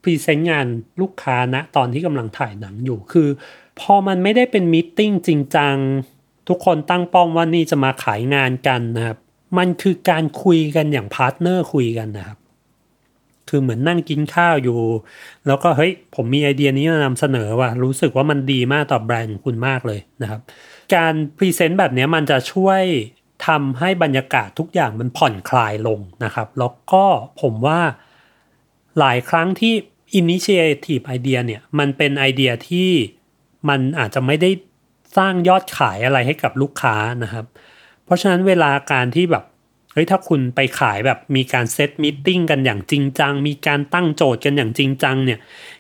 [0.04, 0.66] present งาน
[1.02, 3.30] ลูกค้านะตอนที่กำลังถ่ายหนังอยู่คือ
[3.80, 5.76] พอมันไม่ได้เป็น meeting จริงจัง
[6.48, 9.18] ทุกคนตั้งป้อมว่านี่จะมาขายงานกันนะครับ
[9.58, 12.38] มันคือการคุยกันอย่าง partner คุยกันนะครับ
[13.50, 14.80] คือเหมือนนั่งกินข้าวอยู่
[15.48, 20.42] แล้วก็เฮ้ยผมมีไอเดียนี้มานำเสนอว่ะรู้สึกว่ามันดีมากต่อแบรนด์ของคุณมากเลยนะครับ
[20.96, 22.82] การ present แบบนี้มันจะช่วย
[23.48, 27.06] ทำให้บรรยากาศทุกอย่างมันผ่อนคลายลงนะครับ แล้วก็
[27.42, 27.80] ผมว่า
[29.00, 29.74] หลายครั้งที่
[30.20, 32.90] initiative idea เนี่ยมันเป็นไอเดียที่
[33.70, 34.52] มันอาจจะไม่ได้
[35.18, 37.46] สร้างยอดขายอะไรให้กับลูกค้านะครับ
[38.06, 39.46] เพราะฉะนั้นเวลาการที่แบบ
[39.93, 45.39] เฮ้ยถ้าคุณไปขายแบบมีการเซตมิ팅กันอย่างจริงจัง มีการตั้งโจทย์กันอย่างจริงจังเนี่ย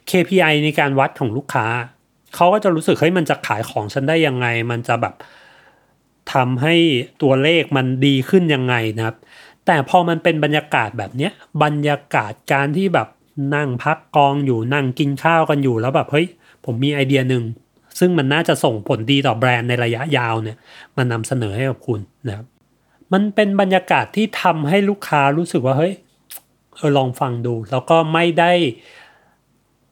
[0.09, 1.67] KPI ในการวัดของลูกค้า
[2.35, 5.13] เขาก็จะรู้สึกเฮ้ยมันจะขายของฉันได้ยังไง มันจะแบบ
[6.33, 6.75] ทำให้
[7.21, 9.17] ตัวเลขมันดีขึ้นยังไงนะครับ
[9.65, 11.31] แต่พอมันเป็นบรรยากาศแบบเนี้ย
[11.63, 13.07] บรรยากาศการที่แบบ
[13.55, 16.27] นั่งพักกองอยู่นั่งกินข้าวกันอยู่แล้วแบบเฮ้ย
[16.65, 17.43] ผมมีไอเดียหนึ่ง
[17.99, 20.57] ซึ่งมันน่าจะส่งผลดีต่อแบรนด์ในระยะยาวเนี่ย
[20.97, 22.45] มันนำเสนอให้กับคุณนะครับ
[23.13, 25.93] มันเป็นบรรยากาศที่ทำให้ลูกค้ารู้สึกว่าเฮ้ย
[26.75, 28.51] เออลองฟังดู แล้วก็ไม่ได้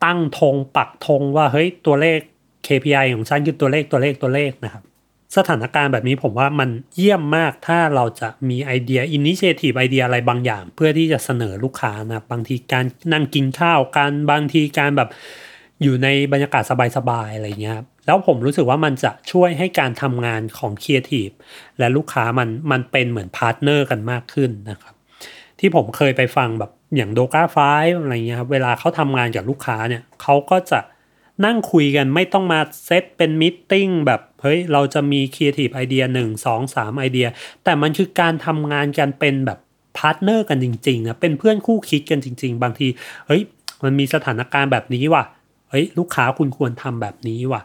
[0.06, 2.20] ตั้งธงปักธงว่าเฮ้ยตัวเลข
[2.68, 4.84] KPI ของฉันคือตัวเลขตัวเลขตัวเลขนะครับ
[5.38, 15.10] สถานการณ์แบบนี้ผมว่ามันเยี่ยมมากถ้าเราจะมีไอเดีย initiative ไอเดียอะไรบางอย่าง เพื่อที่จะเสนอลูกค้านะบางทีการนั่งกินข้าวการบางทีการแบบ
[15.84, 16.64] อยู่ในบรรยากาศ
[16.98, 21.30] สบายๆอะไรเงี้ยครับแล้วผมรู้สึกว่ามันจะช่วยให้การทำงานของครีเอทีฟ
[21.80, 24.94] และลูกค้ามันมันเป็นเหมือน partner กันมากขึ้นนะครับ
[25.60, 27.58] ที่ผมเคยไปฟังแบบอย่างโดกาไฟ
[28.02, 30.80] อะไรเงี้ยครับเวลาเขาทำงานกับลูกค้าเนี่ยเขาก็จะ
[31.46, 33.74] นั่งคุยกันไม่ต้องมาเซตเป็น meeting
[34.08, 37.28] แบบเฮ้ยเราจะมี creative idea หนึ่งสองสามไอเดีย
[37.64, 39.60] แต่มันคือการทำงานกันเป็นแบบ
[39.98, 42.88] partner กันจริงๆนะเป็นเพื่อนคู่คิดกันจริง ๆ บางที
[43.28, 43.42] เฮ้ย
[43.84, 45.24] มันมีสถานการณ์แบบนี้ว่ะ
[45.70, 47.62] เฮ้ยลูกค้าคุณควรทำแบบนี้ว่ะ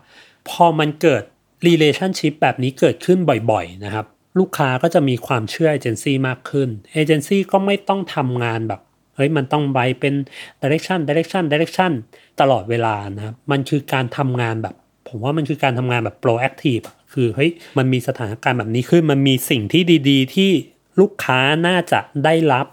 [0.48, 1.22] พอมันเกิด
[1.66, 3.18] relationship แบบนี้เกิดขึ้น
[3.50, 4.06] บ่อยๆนะครับ
[4.38, 8.80] ลูกค้าก็จะมีความเชื่อเอเจนซี่มากขึ้นเอเจนซี่ก็ไม่ต้องทำงานแบบ
[9.16, 10.14] เฮ้ยมันต้องไปเป็น
[10.62, 11.92] direction direction direction
[12.40, 14.74] ตลอดเวลานะครับมันคือการทำงานแบบ
[15.08, 20.50] ผมว่ามันคือการทำงานแบบ proactive คือเฮ้ยมันมีสถานการณ์แบบนี้ขึ้น มันมีสิ่งที่ดีๆ ที่
[21.00, 22.66] ลูกค้าน่าจะได้รับ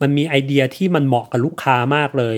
[0.00, 2.36] มันมีไอเดียที่มันเหมาะกับลูกค้ามากเลย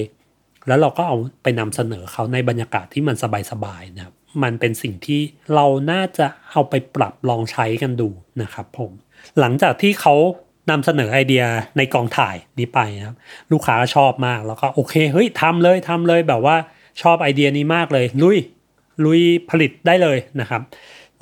[0.69, 3.17] แล้วเราก็เอาไปนำเสนอเขาในบรรยากาศที่มัน
[3.51, 5.21] สบายๆนะครับมันเป็นสิ่งที่
[5.55, 8.09] เราน่าจะเอาไปปรับลองใช้กันดู
[8.43, 8.91] นะครับผม
[9.41, 10.15] หลังจากที่เขา
[10.71, 11.45] นำเสนอไอเดีย
[11.77, 13.17] ในกองถ่ายนี้ไปนะครับ
[13.53, 16.57] ลูกค้าก็ชอบมากแล้วก็โอเคเฮ้ยทำเลยทำเลยแบบว่า
[17.03, 18.39] ชอบไอเดียนี้มากเลย ลุย
[19.05, 19.21] ลุย
[19.51, 20.63] ผลิตได้เลยนะครับ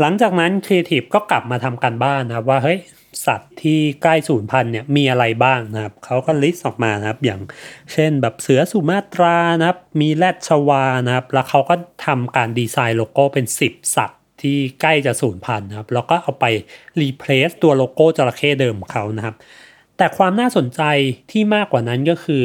[0.00, 2.78] หลังจากนั้นครีเอทีฟก็กลับมาทำการบ้านนะครับว่าเฮ้ย
[3.26, 7.40] สัตว์ที่ใกล้สูญพันธุ์เนี่ยมีอะไรบ้างนะครับเขาก็ list ออกมานะครับอย่าง
[7.92, 11.74] เช่นแบบเสือสุมาตรานะครับ มีแรดชวานะครับ แล้วเขาก็
[12.06, 16.44] ทำการดีไซน์โลโก้เป็น 10 สัตว์ที่ใกล้จะสูญพันธุ์นะครับ แล้วก็เอาไป
[17.00, 19.34] รีเพลซตัวโลโก้จระเข้เดิมของเขานะครับ
[19.96, 20.82] แต่ความน่าสนใจ
[21.30, 22.44] ที่มากกว่านั้นก็คือ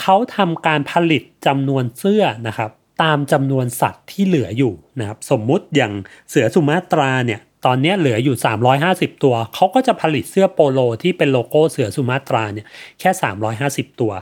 [0.00, 2.70] เขาทำการผลิตจำนวนเสื้อนะครับ
[3.02, 5.92] ตามจำนวนสัตว์ที่เหลืออยู่นะครับ สมมุติอย่าง
[6.30, 8.36] เสือสุมาตราเนี่ย ตอนนี้เหลืออยู่
[8.80, 12.66] 350 ตัว เขาก็จะผลิตเสื้อโปโลที่เป็นโลโก้เสือสุมาตราเนี่ย
[13.00, 13.10] แค่
[13.54, 14.12] 350 ตัว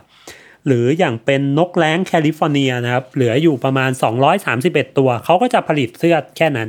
[0.66, 3.90] หรืออย่างเป็นนกแร้งแคลิฟอร์เนียนะครับเหลืออยู่ประมาณ
[4.44, 6.68] 231 ตัว เขาก็จะผลิตเสื้อแค่นั้น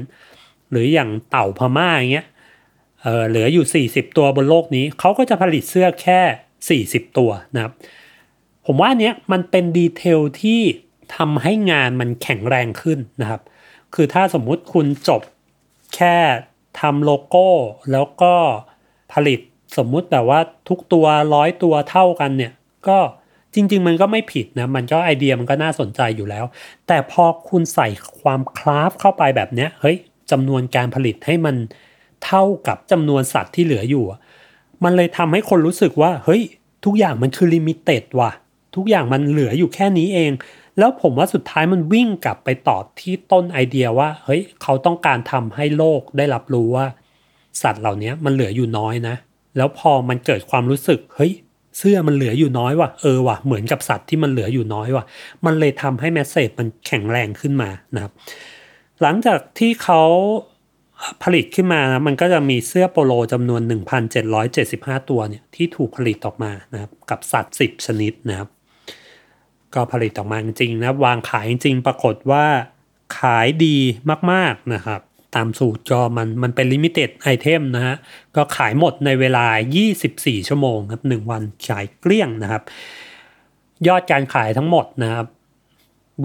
[0.71, 2.27] หรืออย่างเต่าพม่าอย่างเงี้ย
[3.01, 7.73] เออเหลืออยู่ 40 ตัวบนโลกนี้เขาก็จะผลิตเสื้อแค่ 40 ตัวนะครับ
[8.65, 10.61] ผมว่าเนี้ยมันเป็นดีเทลที่
[11.15, 13.41] ทำให้งานมันแข็งแรงขึ้นนะครับ
[13.93, 15.21] คือถ้าสมมุติคุณจบ
[15.95, 16.17] แค่
[16.81, 17.47] ทำโลโก้
[17.91, 18.33] แล้วก็
[19.13, 19.39] ผลิต
[19.77, 22.51] สมมุติแบบว่าทุกตัวร้อยตัวเท่ากันเนี่ย
[22.87, 22.97] ก็
[23.53, 26.45] จริง ๆ มันก็ไม่ผิดนะ มันก็ไอเดียมันก็น่าสนใจอยู่แล้ว
[26.87, 27.87] แต่พอคุณใส่
[28.21, 29.97] ความ craft เข้าไปแบบเนี้ยเฮ้ย
[30.31, 31.55] จำนวนการผลิตให้มัน
[32.25, 34.03] เท่ากับจำนวนสัตว์ที่เหลืออยู่
[34.83, 36.41] มันเลยทำให้คนรู้สึกว่า เฮ้ย
[36.85, 38.31] ทุกอย่างมันคือ limited ว่ะ
[38.75, 40.31] ทุกอย่างมันเหลืออยู่แค่นี้เอง
[40.79, 46.85] แล้วผมว่าสุดท้ายมันวิ่งกลับไปตอบที่ต้นไอเดียว่า เฮ้ยเขาต้องการทำให้โลกได้รับรู้ว่า
[47.61, 49.15] สัตว์เหล่านี้มันเหลืออยู่น้อยนะ
[49.57, 51.31] แล้วพอมันเกิดความรู้สึก เฮ้ย
[51.77, 55.03] เสื้อมันเหลืออยู่น้อยว่ะ เออว่ะ เหมือนกับสัตว์ที่มันเหลืออยู่น้อยว่ะ
[55.45, 58.11] มันเลยทำให้ message มันแข็งแรงขึ้นมานะครับ
[59.01, 60.01] หลังจากที่เขา
[61.23, 63.61] ผลิตขึ้นมานะมันก็จะมีเสื้อโปโลจำนวน
[64.35, 68.49] 1,775 ตัวเนี่ยที่ถูกผลิตออกมานะครับกับสัตว์ 10 ชนิดนะครับ
[69.75, 72.45] ก็ผลิตออกมาจริงนะวางขายจริงปรากฏว่า
[73.19, 73.77] ขายดี
[74.31, 75.01] มากๆนะครับ
[75.35, 77.95] ตามสูตรก็มันมันเป็น limited item นะฮะ
[78.35, 79.45] ก็ขายหมดในเวลา
[79.97, 82.63] 24 ชั่วโมงครับ 1 วันขายเกลี้ยงนะครับ
[83.87, 85.27] ยอดการขายทั้งหมดนะครับ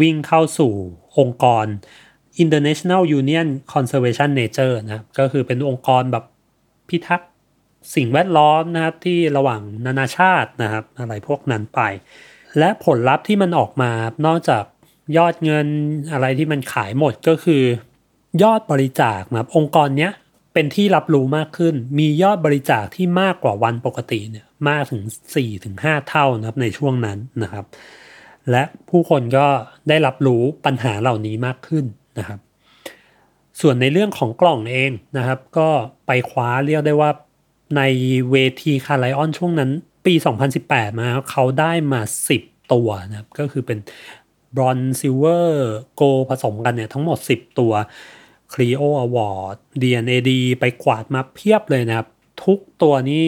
[0.01, 0.73] วิ่งเข้าสู่
[1.19, 1.67] องค์กร
[2.43, 6.25] International Union Conservation Nature นะครับก็คือเป็นองค์กรแบบ
[6.89, 7.31] พิทักษ์
[7.95, 11.81] สิ่งแวดล้อมนะครับที่ระหว่างนานาชาตินะครับ อะไรพวกนั้นไป
[12.59, 13.93] และผลลัพธ์ที่มันออกมา
[14.27, 14.65] นอกจาก
[15.17, 15.67] ยอดเงิน
[16.13, 17.63] อะไรที่มันขายหมดก็คือ
[18.43, 20.13] ยอดบริจาคนะครับองค์กรเนี้ย
[20.55, 25.03] เป็นที่รับรู้มากขึ้น มียอดบริจาคที่มากกว่าวันปกติเนี่ยมากถึง
[25.57, 27.65] 4-5 เท่านะครับในช่วงนั้นนะครับ
[28.51, 29.47] และผู้คนก็
[29.89, 31.85] ได้รับรู้ปัญหาเหล่านี้มากขึ้น
[32.19, 32.41] นะครับ
[33.61, 35.69] ส่วนในเรื่องของกล่องเองนะครับ ก็
[36.07, 37.11] ไปคว้าเรียกได้ว่า
[37.77, 37.83] ใน
[38.31, 39.71] เวที Cannes Lions ช่วงนั้น
[40.05, 40.15] ปี
[40.57, 42.01] 2018 มาเขาได้มา
[42.37, 43.79] 10 ตัวนะครับ ก็คือเป็น
[44.55, 47.73] Bronze Silver Gold ผสมกันเนี่ยทั้งหมด 10 ตัว
[48.53, 52.09] c l e o Award DNAD ไปกวาดมาเพียบเลยนะครับ
[52.45, 53.27] ทุกตัวนี้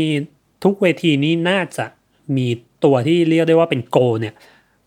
[0.64, 1.84] ทุกเวทีนี้น่าจะ
[2.36, 2.46] มี
[2.84, 4.34] ตัวที่เรียกได้ว่าเป็นโกเนี่ย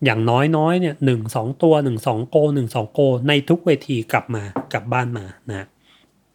[0.04, 5.66] อย่างน้อยน้อยเนี่ยหนึ่งสองตัวหนึ่งสองโกหนึ่งสองโก ในทุกเวทีกลับมากลับบ้านมานะ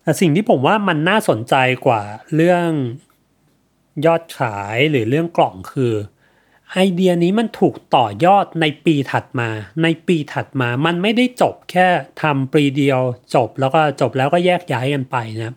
[0.03, 2.01] แต่สิ่งที่ผมว่ามันน่าสนใจกว่า
[2.35, 2.67] เรื่อง
[4.05, 5.93] ยอดขายหรือเรื่องกล่องคือ
[6.71, 9.49] ไอเดียนี้มันถูกต่อยอดในปีถัดมา
[9.83, 11.87] ในปีถัดมามันไม่ได้จบแค่
[12.21, 12.99] ทำปีเดียว
[13.35, 15.55] จบแล้วก็จบแล้วก็แยกย้ายกันไปนะ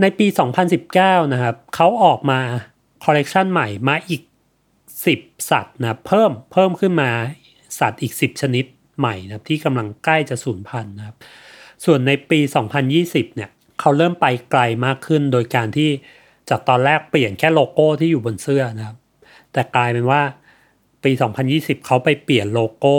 [0.00, 0.26] ในปี
[0.80, 2.40] 2019 นะครับเขาออกมา
[3.04, 4.22] คอลเลกชันใหม่มาอีก
[4.86, 7.10] 10 สัตว์นะเพิ่มเพิ่มขึ้นมา
[7.78, 8.64] สัตว์อีก 10 ชนิด
[8.98, 11.16] ใหม่นะที่กำลังใกล้จะสูญพันธุ์นะครับ
[11.84, 12.40] ส่วนในปี
[12.88, 15.90] 2020 เนี่ยเขาเริ่มไปไกลมากขึ้นโดยการที่
[16.50, 18.96] จากตอนแรกเปลี่ยนแค่โลโก้ที่อยู่บนเสื้อนะครับ
[19.52, 20.22] แต่กลายเป็นว่า
[21.04, 21.12] ปี
[21.48, 22.96] 2020 เขาไปเปลี่ยนโลโก้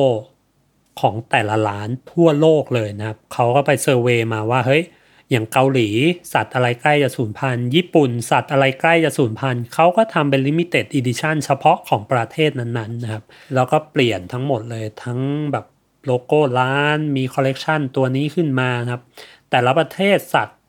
[1.02, 4.84] ของแต่ละร้านทั่วโลกเลยนะครับ เขาก็ไป survey มาว่าเฮ้ย
[5.32, 5.90] อย่างเกาหลี
[6.34, 13.24] สัตว์อะไรใกล้จะสูญพันธุ์ญี่ปุ่น สัตว์อะไรใกล้จะสูญพันธุ์เขาก็ทำเป็น limited edition เฉพาะของประเทศนั้นๆนะครับ
[13.56, 15.20] แล้วก็เปลี่ยนทั้งหมดเลยทั้ง
[15.52, 15.66] แบบ
[16.06, 19.02] โลโก้ร้านมีคอลเลกชันตัวนี้ขึ้นมาครับ
[19.50, 20.60] แต่ละประเทศสัตว์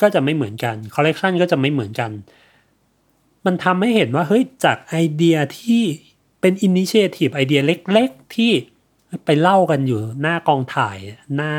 [0.00, 2.10] ก็จะไม่เหมือนกันคอลเลกชันก็จะไม่เหมือนกัน
[3.46, 5.82] มันทำให้เห็นว่าเฮ้ยจากไอเดียที่
[6.40, 8.52] เป็นอินิเชทีฟไอเดียเล็ก ๆ ที่
[9.24, 10.98] ไปเล่ากันอยู่หน้ากองถ่าย
[11.36, 11.52] หน้า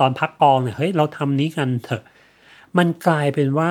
[0.00, 2.02] ตอนพักกองเนี่ยเฮ้ยเราทำนี้กันเถอะ
[2.78, 3.70] มันกลายเป็นว่า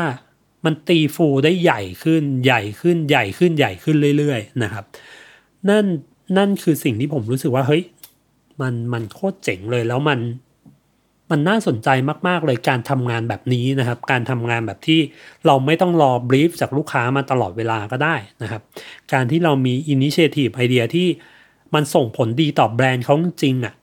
[0.66, 4.86] มันตีฟูได้ใหญ่ขึ้นใหญ่ขึ้นใหญ่ขึ้นใหญ่ขึ้นเรื่อย ๆ นะครับ
[5.70, 5.86] นั่น
[6.38, 7.84] นั่นคือสิ่งที่ผมรู้สึกว่าเฮ้ย
[8.62, 10.20] มันมันโคตรเจ๋งเลยแล้วมัน
[11.32, 11.90] มันน่าสนใจ
[12.28, 15.00] มาก ๆ เลยการทำงานแบบนี้นะครับ การทำงานแบบที่
[15.46, 18.62] เราไม่ต้องรอ brief จากลูกค้ามาตลอดเวลาก็ได้นะครับ
[19.14, 21.08] การที่เรามี initiative idea ที่
[21.74, 23.74] มันส่งผลดีต่อแบรนด์เขาจริงๆอะ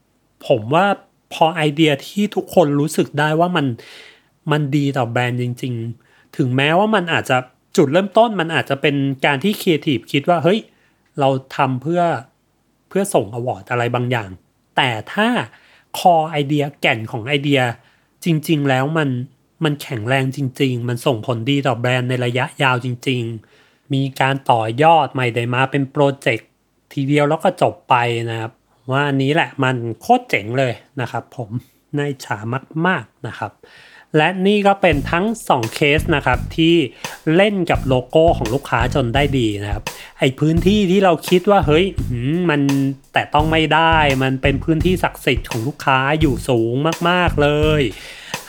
[0.48, 0.86] ผมว่า
[1.32, 3.66] พอไอเดียที่ทุกคนรู้สึกได้ว่ามัน
[4.52, 5.74] มันดีต่อแบรนด์จริง
[6.06, 7.36] ๆ ถึงแม้ว่ามันอาจจะ
[7.76, 10.60] จุดเริ่มต้นมันอาจจะเป็นการที่ครีเอทีฟคิดว่าเฮ้ย
[11.20, 12.02] เราทำเพื่อ
[12.88, 14.30] เพื่อส่ง award อะไรบางอย่าง
[14.76, 15.28] แต่ถ้า
[15.98, 17.60] core idea แก่นของไอเดีย
[18.24, 19.08] จริง ๆ แล้วมัน
[19.64, 23.22] มันแข็งแรงจริง ๆ มันส่งผลดีต่อแบรนด์ในระยะยาวจริง
[23.58, 26.48] ๆ มีการต่อยอดใหม่ได้มาเป็นโปรเจกต์
[26.92, 27.94] ทีเดียวแล้วก็จบไป
[28.30, 28.52] นะครับ
[28.90, 31.50] ว่าอันนี้แหละมันโคตรเจ๋งเลยนะครับ ผม
[31.96, 32.38] น่าอิจฉา
[32.86, 33.52] มาก ๆนะครับ
[34.16, 36.74] และนี่ก็เป็นทั้ง 2 เคสนะครับที่
[37.36, 39.82] เล่นกับโลโก้ของลูกค้าจนได้ดีนะครับ
[40.18, 41.84] ไอพื้นที่ที่เราคิดว่าเฮ้ย
[42.34, 42.60] มมัน
[43.12, 46.74] แต่ต้องไม่ได้มันเป็นพื้นที่ศักดิ์สิทธิ์ของลูกค้าอยู่สูง
[47.08, 47.48] มากๆเล
[47.80, 47.82] ย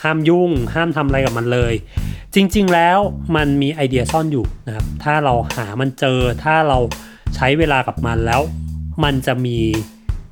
[0.02, 1.74] ห้ามยุ่งห้ามทำอะไรกับมันเลย
[2.34, 2.98] จริงๆแล้ว
[3.36, 6.78] มันมีไอเดียซ่อนอยู่นะครับถ้าเราหามันเจอถ้าเรา
[7.34, 8.40] ใช้เวลากับมันแล้ว
[9.04, 9.58] มันจะมี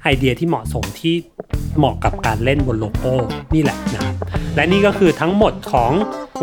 [0.02, 1.14] ไอเดียที่เหมาะสมที่
[1.76, 3.14] เหมาะกับการเล่นบนโลโก้
[3.54, 4.14] นี่แหละนะครับ
[4.54, 5.92] และนี่ก็คือทั้งหมดของ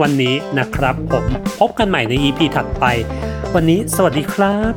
[0.01, 1.25] วันนี้นะครับ ผม
[1.59, 2.85] พบกันใหม่ใน EP ถัดไป
[3.55, 4.73] วันนี้สวัสดีครับ